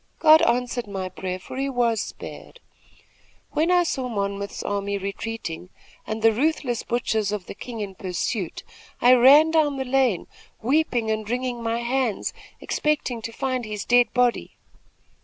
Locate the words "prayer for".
1.09-1.57